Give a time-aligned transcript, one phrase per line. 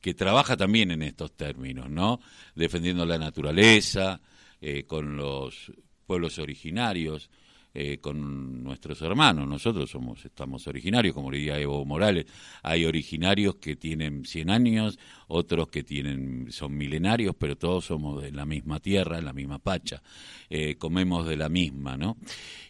[0.00, 2.20] que trabaja también en estos términos, ¿no?
[2.54, 4.20] Defendiendo la naturaleza,
[4.60, 5.72] eh, con los
[6.06, 7.30] pueblos originarios,
[7.72, 9.46] eh, con nuestros hermanos.
[9.46, 12.26] Nosotros somos, estamos originarios, como diría Evo Morales.
[12.62, 18.32] Hay originarios que tienen 100 años, otros que tienen, son milenarios, pero todos somos de
[18.32, 20.02] la misma tierra, la misma pacha.
[20.48, 22.16] Eh, comemos de la misma, ¿no?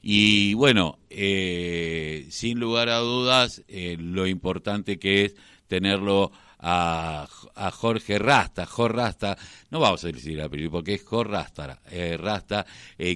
[0.02, 5.36] Y bueno, sin lugar a dudas, lo importante que es
[5.66, 6.30] tenerlo
[6.60, 7.26] a,
[7.72, 8.66] Jorge Rasta.
[8.66, 9.38] Jorge Rasta,
[9.70, 11.80] no vamos a decir a porque es Jorge Rasta,
[12.18, 12.66] Rasta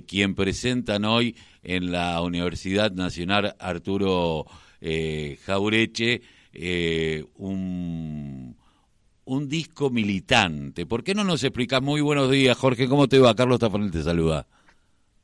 [0.06, 4.46] quien presentan hoy en la Universidad Nacional Arturo
[4.80, 6.20] eh, Jaureche
[6.52, 8.56] eh, un,
[9.24, 10.86] un, disco militante.
[10.86, 11.82] ¿Por qué no nos explicas?
[11.82, 12.86] Muy buenos días, Jorge.
[12.86, 13.34] ¿Cómo te va?
[13.34, 14.46] Carlos Tafanel te saluda.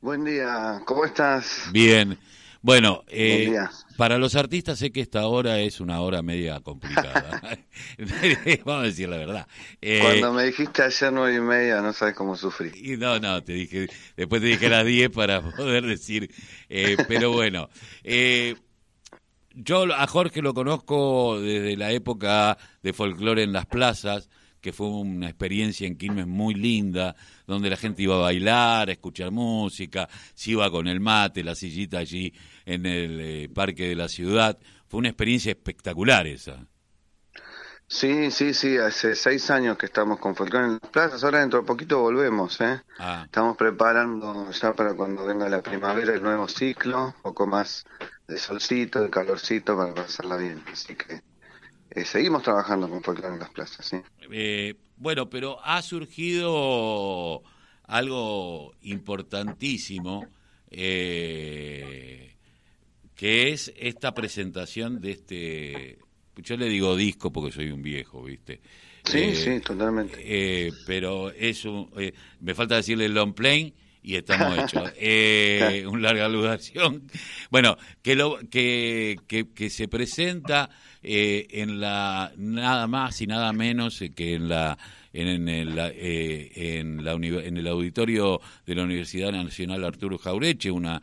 [0.01, 0.81] Buen día.
[0.85, 1.69] ¿Cómo estás?
[1.71, 2.17] Bien.
[2.63, 3.57] Bueno, eh,
[3.97, 7.41] para los artistas sé que esta hora es una hora media complicada.
[8.65, 9.47] Vamos a decir la verdad.
[9.81, 12.71] Eh, Cuando me dijiste ayer nueve y media, no sabes cómo sufrí.
[12.75, 16.31] Y no, no, te dije, después te dije a las diez para poder decir,
[16.69, 17.69] eh, pero bueno.
[18.03, 18.55] Eh,
[19.53, 24.29] yo a Jorge lo conozco desde la época de folclore en las plazas,
[24.61, 27.15] que fue una experiencia en Quilmes muy linda,
[27.47, 31.55] donde la gente iba a bailar, a escuchar música, se iba con el mate, la
[31.55, 32.33] sillita allí
[32.65, 34.57] en el eh, parque de la ciudad.
[34.87, 36.67] Fue una experiencia espectacular esa.
[37.87, 41.59] Sí, sí, sí, hace seis años que estamos con Folclore en las plazas, ahora dentro
[41.59, 42.81] de poquito volvemos, ¿eh?
[42.97, 43.23] Ah.
[43.25, 47.85] Estamos preparando ya para cuando venga la primavera el nuevo ciclo, un poco más
[48.29, 51.21] de solcito, de calorcito para pasarla bien, así que
[51.93, 53.97] eh, seguimos trabajando con folclore en las plazas, sí.
[54.31, 57.43] Eh, bueno, pero ha surgido
[57.83, 60.25] algo importantísimo,
[60.69, 62.35] eh,
[63.15, 65.99] que es esta presentación de este,
[66.37, 68.61] yo le digo disco porque soy un viejo, ¿viste?
[69.03, 70.71] Sí, sí, totalmente.
[70.85, 71.91] pero es un,
[72.39, 74.91] me falta decirle long plane y estamos hechos.
[75.03, 77.03] Eh, una larga duración.
[77.49, 80.69] Bueno, que, lo, que, que, se presenta
[81.01, 84.77] eh, en la nada más y nada menos que en la
[85.13, 91.01] en, el, eh, en, la, en el auditorio de la Universidad Nacional Arturo Jaureche, una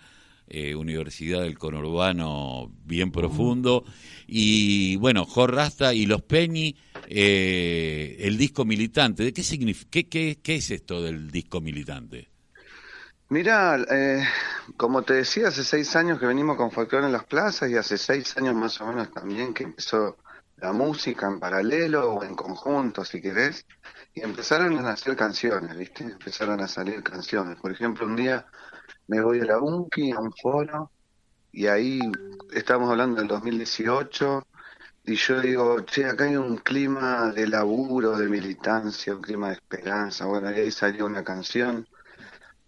[0.50, 3.84] eh, universidad del conurbano bien profundo.
[4.26, 6.74] Y bueno, Jorrasta y los Peñi,
[7.08, 9.24] eh, el disco militante.
[9.24, 12.28] ¿De qué, significa, qué, qué, qué es esto del disco militante?
[13.30, 14.24] Mira, eh,
[14.78, 17.98] como te decía, hace seis años que venimos con folclore en las plazas y hace
[17.98, 20.16] seis años más o menos también que empezó
[20.56, 23.66] la música en paralelo o en conjunto, si querés,
[24.14, 26.04] y empezaron a nacer canciones, ¿viste?
[26.04, 27.58] Empezaron a salir canciones.
[27.60, 28.46] Por ejemplo, un día
[29.08, 30.90] me voy a la Unki, a un foro,
[31.52, 32.00] y ahí
[32.52, 34.46] estamos hablando del 2018,
[35.04, 39.54] y yo digo, che, acá hay un clima de laburo, de militancia, un clima de
[39.54, 40.24] esperanza.
[40.24, 41.86] Bueno, ahí salió una canción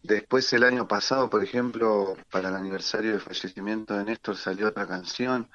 [0.02, 4.86] Después el año pasado, por ejemplo, para el aniversario del fallecimiento de Néstor salió otra
[4.86, 5.50] canción.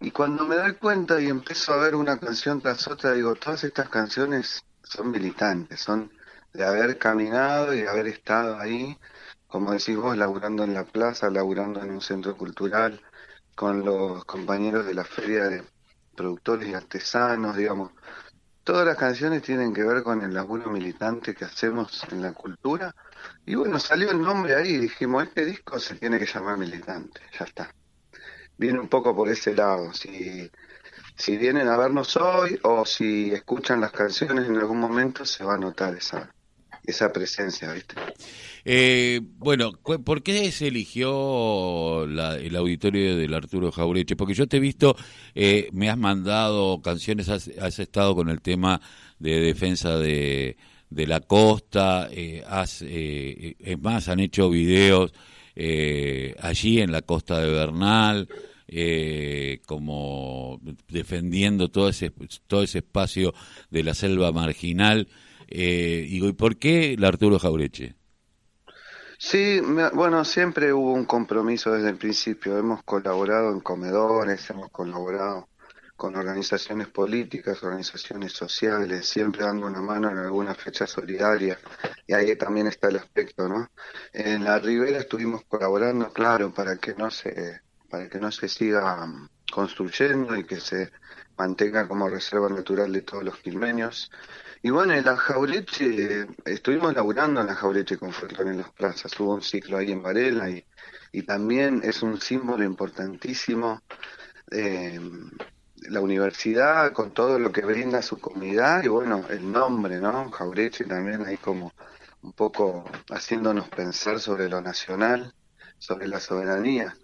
[0.00, 3.62] Y cuando me doy cuenta y empiezo a ver una canción tras otra, digo, todas
[3.64, 6.10] estas canciones son militantes, son
[6.54, 8.98] de haber caminado y haber estado ahí,
[9.48, 13.02] como decís vos, laburando en la plaza, laburando en un centro cultural,
[13.54, 15.62] con los compañeros de la feria de
[16.16, 17.92] productores y artesanos, digamos.
[18.64, 22.94] Todas las canciones tienen que ver con el laburo militante que hacemos en la cultura
[23.46, 27.20] y bueno, salió el nombre ahí y dijimos, este disco se tiene que llamar Militante,
[27.38, 27.74] ya está.
[28.56, 30.50] Viene un poco por ese lado, si,
[31.16, 35.54] si vienen a vernos hoy o si escuchan las canciones en algún momento se va
[35.54, 36.32] a notar esa,
[36.84, 37.96] esa presencia, ¿viste?
[38.64, 44.16] Eh, bueno, ¿por qué se eligió el auditorio del Arturo Jaureche?
[44.16, 44.96] Porque yo te he visto,
[45.34, 48.80] eh, me has mandado canciones, has estado con el tema
[49.18, 50.56] de defensa de
[50.94, 52.44] de la costa, eh,
[52.82, 55.12] eh, es más, han hecho videos
[55.56, 58.28] eh, allí en la costa de Bernal,
[59.66, 62.12] como defendiendo todo ese,
[62.46, 63.34] todo ese espacio
[63.70, 65.08] de la selva marginal.
[65.48, 67.94] ¿y por qué el Arturo Jaureche?
[69.18, 69.60] Sí,
[69.92, 72.58] bueno, siempre hubo un compromiso desde el principio.
[72.58, 75.48] Hemos colaborado en comedores, hemos colaborado
[75.96, 81.58] con organizaciones políticas, organizaciones sociales, siempre dando una mano en alguna fecha solidaria.
[82.06, 83.70] Y ahí también está el aspecto, ¿no?
[84.12, 89.06] En la Ribera estuvimos colaborando, claro, para que no se, para que no se siga
[89.06, 90.90] mm, construyendo y que se
[91.36, 94.10] mantenga como reserva natural de todos los quilmeños.
[94.62, 99.18] Y bueno, en la Jaureche, estuvimos laburando en la Jaureche con folclore en las plazas,
[99.20, 100.64] hubo un ciclo ahí en Varela y,
[101.12, 103.82] y también es un símbolo importantísimo
[104.50, 104.98] eh,
[105.88, 110.30] la universidad con todo lo que brinda su comunidad y bueno, el nombre, ¿no?
[110.30, 111.72] Jaureche también ahí como
[112.22, 115.34] un poco haciéndonos pensar sobre lo nacional,
[115.78, 116.96] sobre la soberanía.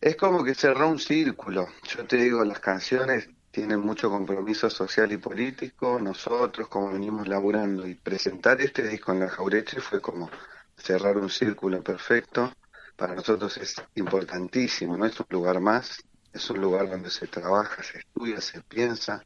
[0.00, 1.68] Es como que cerró un círculo.
[1.84, 7.86] Yo te digo, las canciones tienen mucho compromiso social y político, nosotros como venimos laburando
[7.86, 10.30] y presentar este disco en la Jaureche fue como
[10.76, 12.52] cerrar un círculo perfecto.
[12.96, 16.02] Para nosotros es importantísimo, no es un lugar más,
[16.36, 19.24] es un lugar donde se trabaja, se estudia, se piensa,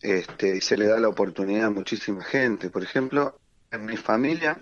[0.00, 2.70] este, y se le da la oportunidad a muchísima gente.
[2.70, 3.40] Por ejemplo,
[3.70, 4.60] en mi familia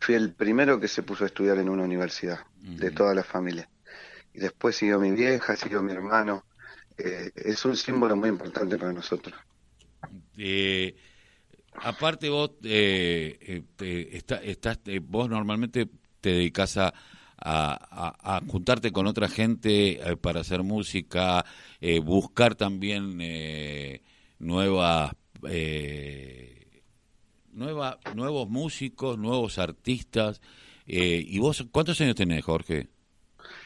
[0.00, 3.68] fui el primero que se puso a estudiar en una universidad, de toda la familia.
[4.34, 6.44] Y después siguió mi vieja, siguió mi hermano.
[6.96, 9.38] Eh, es un símbolo muy importante para nosotros.
[10.36, 10.96] Eh,
[11.74, 15.88] aparte vos, eh, estás, vos normalmente
[16.20, 16.92] te dedicas a,
[17.44, 21.44] a, juntarte con otra gente para hacer música,
[22.02, 23.18] buscar también
[24.38, 25.12] nuevas
[27.52, 30.40] nueva, nuevos músicos, nuevos artistas.
[30.86, 32.88] Eh, ¿Y vos cuántos años tenés, Jorge?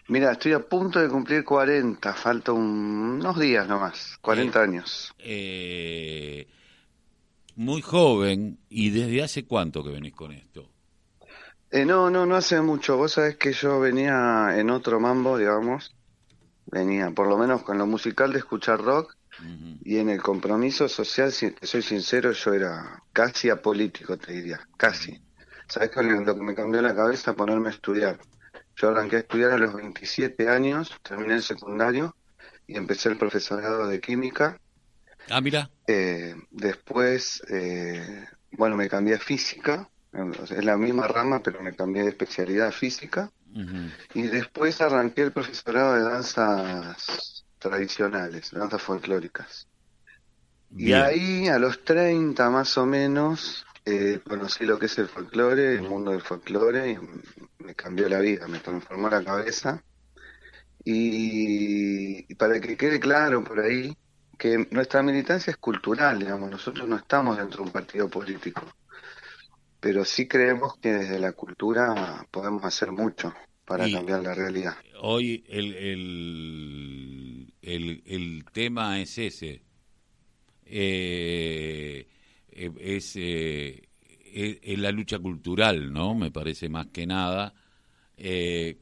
[0.08, 5.14] Mira, estoy a punto de cumplir 40, falta unos días nomás, 40 eh, años.
[5.19, 6.49] Eh,
[7.56, 10.70] muy joven, ¿y desde hace cuánto que venís con esto?
[11.72, 12.96] No, no, no hace mucho.
[12.96, 15.94] Vos sabés que yo venía en otro mambo, digamos.
[16.66, 19.16] Venía, por lo menos con lo musical de escuchar rock
[19.84, 24.60] y en el compromiso social, si te soy sincero, yo era casi apolítico, te diría,
[24.76, 25.20] casi.
[25.68, 27.34] ¿Sabes qué lo que me cambió la cabeza?
[27.34, 28.18] Ponerme a estudiar.
[28.76, 32.16] Yo arranqué a estudiar a los 27 años, terminé el secundario
[32.66, 34.60] y empecé el profesorado de química.
[35.28, 35.70] Ah, mira.
[35.86, 39.88] Eh, después, eh, bueno, me cambié a física,
[40.42, 43.30] es la misma rama, pero me cambié de especialidad física.
[44.12, 49.66] Y después arranqué el profesorado de danzas tradicionales, danzas folclóricas.
[50.76, 55.74] Y ahí, a los 30 más o menos, eh, conocí lo que es el folclore,
[55.74, 56.98] el mundo del folclore, y
[57.64, 59.82] me cambió la vida, me transformó la cabeza.
[60.84, 63.96] Y, para que quede claro por ahí,
[64.36, 68.62] que nuestra militancia es cultural, digamos, nosotros no estamos dentro de un partido político,
[69.86, 73.32] pero sí creemos que desde la cultura podemos hacer mucho
[73.64, 74.74] para cambiar la realidad.
[75.00, 79.62] Hoy el, el, el, el tema es ese.
[80.64, 82.04] Eh,
[82.50, 83.88] eh es, eh,
[84.60, 86.16] es, la lucha cultural, ¿no?
[86.16, 87.54] Me parece más que nada.
[88.16, 88.78] Eh,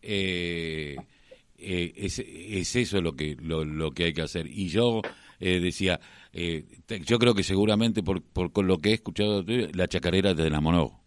[0.00, 4.46] es, es, eso lo que, lo, lo, que hay que hacer.
[4.46, 5.02] Y yo
[5.38, 6.00] decía,
[6.32, 10.98] yo creo que seguramente por, por con lo que he escuchado, la chacarera te enamoró.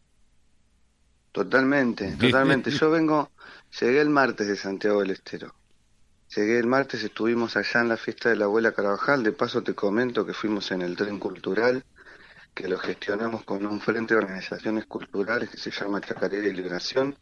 [1.32, 2.72] Totalmente, totalmente.
[2.80, 3.32] Yo vengo,
[3.80, 5.56] llegué el martes de Santiago del Estero.
[6.36, 9.24] Llegué el martes, estuvimos allá en la fiesta de la abuela Carabajal.
[9.24, 11.84] De paso te comento que fuimos en el tren cultural,
[12.54, 17.18] que lo gestionamos con un frente de organizaciones culturales que se llama Chacarera y Liberación,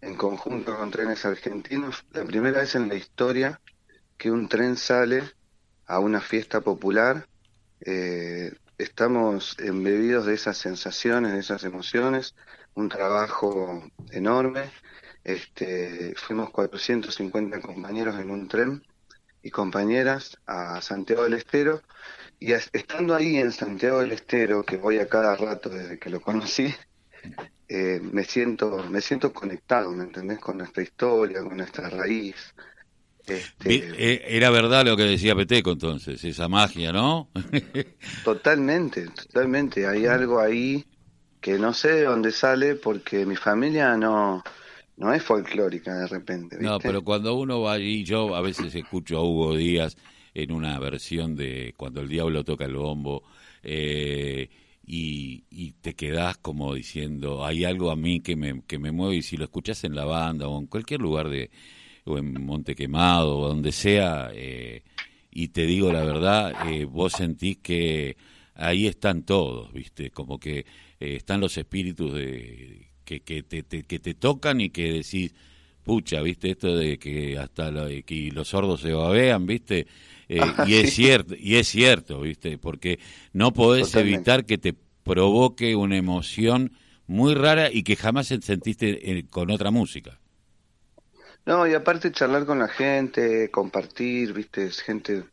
[0.00, 2.04] en conjunto con trenes argentinos.
[2.12, 3.60] La primera vez en la historia
[4.16, 5.22] que un tren sale
[5.90, 7.26] a una fiesta popular.
[7.80, 12.36] Eh, estamos embebidos de esas sensaciones, de esas emociones
[12.74, 13.82] un trabajo
[14.12, 14.70] enorme.
[15.24, 18.82] Este, fuimos 450 compañeros en un tren
[19.42, 21.82] y compañeras a Santiago del Estero
[22.38, 26.20] y estando ahí en Santiago del Estero, que voy a cada rato desde que lo
[26.20, 26.72] conocí,
[27.68, 30.38] eh, me siento me siento conectado, ¿me entendés?
[30.38, 32.54] Con nuestra historia, con nuestra raíz.
[33.34, 33.92] Este...
[33.96, 37.28] Eh, era verdad lo que decía Peteco entonces, esa magia, ¿no?
[38.24, 39.86] totalmente, totalmente.
[39.86, 40.84] Hay algo ahí
[41.40, 44.42] que no sé de dónde sale porque mi familia no,
[44.96, 46.58] no es folclórica de repente.
[46.60, 49.96] No, pero cuando uno va allí, yo a veces escucho a Hugo Díaz
[50.34, 53.24] en una versión de Cuando el diablo toca el bombo,
[53.62, 54.48] eh,
[54.86, 59.16] y, y, te quedás como diciendo, hay algo a mí que me, que me mueve,
[59.16, 61.50] y si lo escuchás en la banda o en cualquier lugar de,
[62.04, 64.82] o en Monte Quemado o donde sea, eh,
[65.30, 68.16] y te digo la verdad, eh, vos sentís que
[68.54, 70.10] ahí están todos, ¿viste?
[70.10, 70.64] Como que eh,
[71.16, 75.34] están los espíritus de, que, que, te, que te tocan y que decís,
[75.84, 76.50] pucha, ¿viste?
[76.50, 77.72] Esto de que hasta
[78.04, 79.86] que los sordos se babean, ¿viste?
[80.28, 82.58] Eh, y es cierto, y es cierto, ¿viste?
[82.58, 82.98] Porque
[83.32, 86.72] no podés evitar que te provoque una emoción
[87.06, 90.19] muy rara y que jamás sentiste con otra música.
[91.46, 95.24] No, y aparte charlar con la gente, compartir, viste, es gente,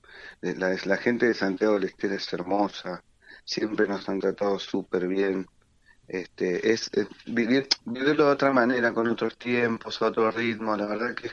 [0.42, 3.04] la, la gente de Santiago del Estero es hermosa,
[3.44, 5.48] siempre nos han tratado súper bien,
[6.08, 6.90] este, es,
[7.26, 11.30] vivir, vivirlo de otra manera, con otros tiempos, otro ritmo, la verdad que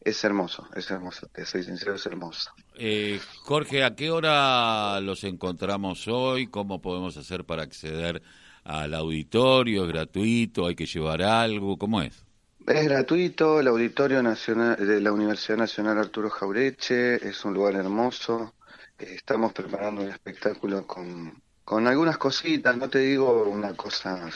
[0.00, 2.50] es hermoso, es hermoso, te soy sincero, es hermoso.
[2.76, 6.46] Eh, Jorge, ¿a qué hora los encontramos hoy?
[6.46, 8.22] ¿Cómo podemos hacer para acceder
[8.64, 9.84] al auditorio?
[9.84, 10.66] ¿Es gratuito?
[10.66, 11.78] ¿Hay que llevar algo?
[11.78, 12.25] ¿Cómo es?
[12.66, 18.54] Es gratuito, el Auditorio Nacional de la Universidad Nacional Arturo Jaureche, es un lugar hermoso.
[18.98, 24.28] Eh, estamos preparando un espectáculo con, con algunas cositas, no te digo una cosa,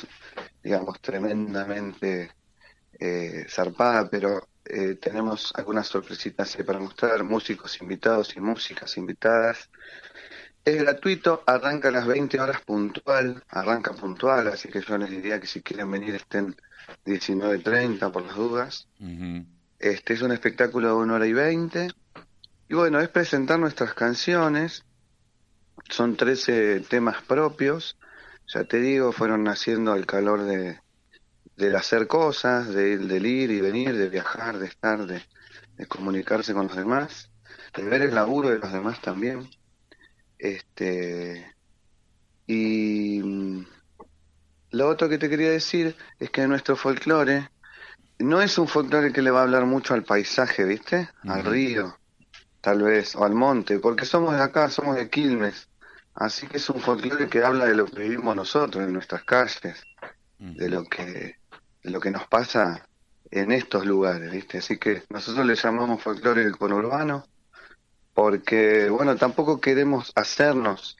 [0.62, 2.30] digamos, tremendamente
[3.00, 9.68] eh, zarpada, pero eh, tenemos algunas sorpresitas para mostrar, músicos invitados y músicas invitadas.
[10.64, 15.40] Es gratuito, arranca a las 20 horas puntual, arranca puntual, así que yo les diría
[15.40, 16.55] que si quieren venir estén
[17.07, 18.88] 19.30 por las dudas.
[19.79, 21.90] Este es un espectáculo de una hora y 20.
[22.69, 24.85] Y bueno, es presentar nuestras canciones.
[25.88, 27.97] Son 13 temas propios.
[28.47, 30.79] Ya te digo, fueron naciendo al calor de,
[31.57, 35.23] del hacer cosas, de, del ir y venir, de viajar, de estar, de,
[35.76, 37.31] de comunicarse con los demás,
[37.75, 39.49] de ver el laburo de los demás también.
[40.40, 41.54] Este,
[42.47, 43.66] y mm,
[44.70, 47.50] lo otro que te quería decir es que nuestro folclore
[48.18, 51.11] no es un folclore que le va a hablar mucho al paisaje, ¿viste?
[51.25, 51.99] Al río,
[52.62, 55.68] tal vez, o al monte, porque somos de acá, somos de Quilmes.
[56.14, 59.85] Así que es un folclore que habla de lo que vivimos nosotros, en nuestras calles,
[60.38, 61.37] de lo que
[61.82, 62.87] de lo que nos pasa
[63.30, 64.59] en estos lugares, ¿viste?
[64.59, 67.25] Así que nosotros le llamamos folclore del conurbano
[68.14, 70.97] porque, bueno, tampoco queremos hacernos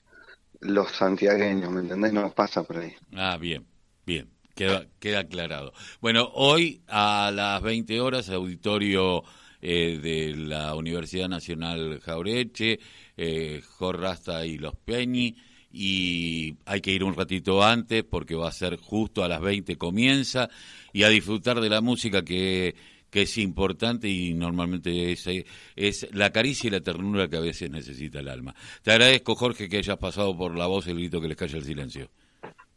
[0.59, 2.13] los santiagueños, ¿me entendés?
[2.13, 2.93] No nos pasa por ahí.
[3.15, 3.65] Ah, bien,
[4.05, 5.73] bien, queda, queda aclarado.
[5.99, 9.23] Bueno, hoy a las 20 horas, auditorio
[9.61, 12.79] eh, de la Universidad Nacional Jaureche,
[13.17, 15.35] eh, Jorrasta y Los Peñi,
[15.71, 19.77] y hay que ir un ratito antes porque va a ser justo a las 20
[19.77, 20.49] comienza
[20.91, 22.75] y a disfrutar de la música que
[23.11, 25.27] que es importante y normalmente es,
[25.75, 28.55] es la caricia y la ternura que a veces necesita el alma.
[28.81, 31.65] Te agradezco, Jorge, que hayas pasado por la voz el grito que les calla el
[31.65, 32.09] silencio.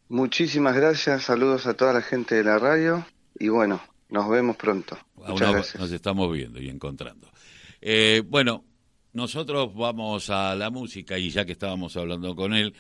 [0.09, 3.07] Muchísimas gracias, saludos a toda la gente de la radio
[3.39, 4.99] y bueno, nos vemos pronto.
[5.15, 5.81] Muchas gracias.
[5.81, 7.31] Nos estamos viendo y encontrando.
[7.81, 8.65] Eh, bueno,
[9.13, 12.75] nosotros vamos a la música y ya que estábamos hablando con él,